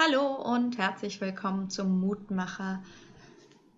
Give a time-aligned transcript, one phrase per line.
[0.00, 2.80] Hallo und herzlich willkommen zum Mutmacher.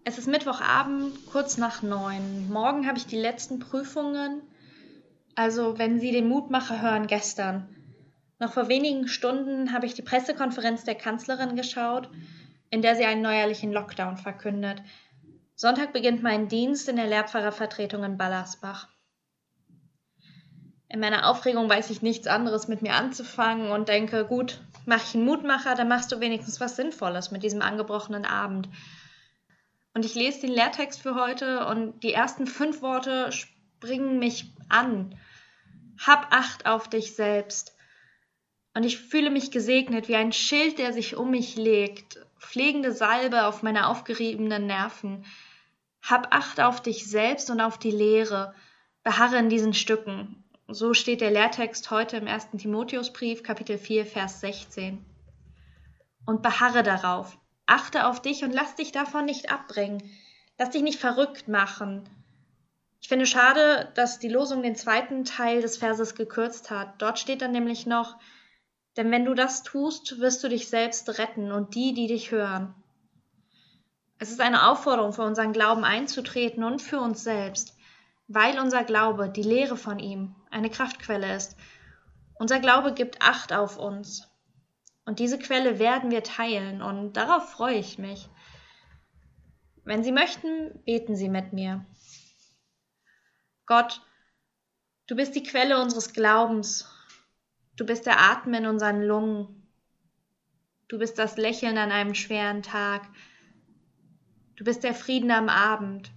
[0.04, 2.52] Es ist Mittwochabend, kurz nach neun.
[2.52, 4.42] Morgen habe ich die letzten Prüfungen.
[5.34, 7.74] Also, wenn Sie den Mutmacher hören, gestern.
[8.38, 12.10] Noch vor wenigen Stunden habe ich die Pressekonferenz der Kanzlerin geschaut,
[12.68, 14.82] in der sie einen neuerlichen Lockdown verkündet.
[15.54, 18.88] Sonntag beginnt mein Dienst in der Lehrpfarrervertretung in Ballersbach.
[20.92, 25.14] In meiner Aufregung weiß ich nichts anderes mit mir anzufangen und denke, gut, mach ich
[25.14, 28.68] einen Mutmacher, dann machst du wenigstens was Sinnvolles mit diesem angebrochenen Abend.
[29.94, 35.16] Und ich lese den Lehrtext für heute und die ersten fünf Worte springen mich an.
[36.04, 37.76] Hab Acht auf dich selbst.
[38.74, 43.46] Und ich fühle mich gesegnet wie ein Schild, der sich um mich legt, pflegende Salbe
[43.46, 45.24] auf meine aufgeriebenen Nerven.
[46.02, 48.54] Hab Acht auf dich selbst und auf die Lehre.
[49.04, 50.42] Beharre in diesen Stücken.
[50.72, 52.50] So steht der Lehrtext heute im 1.
[52.56, 55.04] Timotheusbrief, Kapitel 4, Vers 16.
[56.26, 57.36] Und beharre darauf.
[57.66, 60.00] Achte auf dich und lass dich davon nicht abbringen.
[60.58, 62.08] Lass dich nicht verrückt machen.
[63.00, 67.02] Ich finde schade, dass die Losung den zweiten Teil des Verses gekürzt hat.
[67.02, 68.16] Dort steht dann nämlich noch,
[68.96, 72.74] denn wenn du das tust, wirst du dich selbst retten und die, die dich hören.
[74.18, 77.74] Es ist eine Aufforderung, für unseren Glauben einzutreten und für uns selbst
[78.32, 81.56] weil unser Glaube, die Lehre von ihm, eine Kraftquelle ist.
[82.34, 84.28] Unser Glaube gibt Acht auf uns.
[85.04, 88.28] Und diese Quelle werden wir teilen und darauf freue ich mich.
[89.82, 91.84] Wenn Sie möchten, beten Sie mit mir.
[93.66, 94.00] Gott,
[95.08, 96.88] du bist die Quelle unseres Glaubens.
[97.74, 99.66] Du bist der Atem in unseren Lungen.
[100.86, 103.08] Du bist das Lächeln an einem schweren Tag.
[104.54, 106.12] Du bist der Frieden am Abend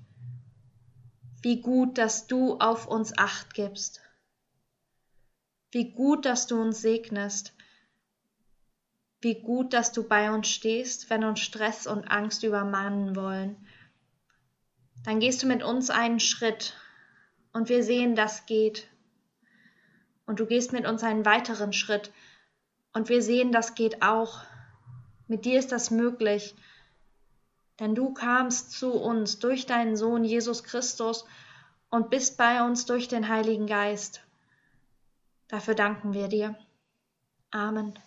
[1.43, 4.01] wie gut, dass du auf uns acht gibst.
[5.71, 7.53] Wie gut, dass du uns segnest.
[9.19, 13.57] Wie gut, dass du bei uns stehst, wenn uns Stress und Angst übermannen wollen.
[15.03, 16.75] Dann gehst du mit uns einen Schritt
[17.51, 18.87] und wir sehen, das geht.
[20.25, 22.13] Und du gehst mit uns einen weiteren Schritt
[22.93, 24.41] und wir sehen, das geht auch.
[25.27, 26.55] Mit dir ist das möglich
[27.79, 31.25] denn du kamst zu uns durch deinen Sohn Jesus Christus
[31.89, 34.21] und bist bei uns durch den Heiligen Geist.
[35.47, 36.55] Dafür danken wir dir.
[37.51, 37.97] Amen.